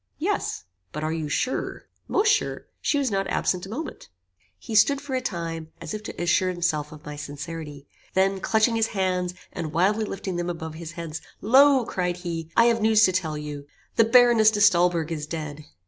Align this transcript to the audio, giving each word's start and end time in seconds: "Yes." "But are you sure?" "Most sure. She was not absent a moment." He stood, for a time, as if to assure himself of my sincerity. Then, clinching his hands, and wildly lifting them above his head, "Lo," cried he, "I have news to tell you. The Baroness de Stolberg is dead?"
"Yes." 0.17 0.63
"But 0.91 1.03
are 1.03 1.13
you 1.13 1.29
sure?" 1.29 1.85
"Most 2.07 2.29
sure. 2.33 2.65
She 2.81 2.97
was 2.97 3.11
not 3.11 3.27
absent 3.29 3.67
a 3.67 3.69
moment." 3.69 4.09
He 4.57 4.73
stood, 4.73 4.99
for 4.99 5.13
a 5.13 5.21
time, 5.21 5.67
as 5.79 5.93
if 5.93 6.01
to 6.01 6.19
assure 6.19 6.49
himself 6.51 6.91
of 6.91 7.05
my 7.05 7.15
sincerity. 7.15 7.85
Then, 8.15 8.39
clinching 8.39 8.75
his 8.77 8.87
hands, 8.97 9.35
and 9.53 9.73
wildly 9.73 10.05
lifting 10.05 10.37
them 10.37 10.49
above 10.49 10.73
his 10.73 10.93
head, 10.93 11.19
"Lo," 11.39 11.85
cried 11.85 12.17
he, 12.17 12.49
"I 12.57 12.65
have 12.65 12.81
news 12.81 13.05
to 13.05 13.11
tell 13.11 13.37
you. 13.37 13.67
The 13.95 14.05
Baroness 14.05 14.49
de 14.49 14.61
Stolberg 14.61 15.11
is 15.11 15.27
dead?" 15.27 15.65